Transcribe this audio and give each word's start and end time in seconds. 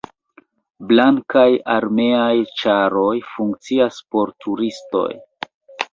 Blankaj 0.91 1.43
armeaj 1.73 2.33
ĉaroj 2.61 3.13
funkcias 3.35 4.03
por 4.17 4.37
turistoj. 4.47 5.09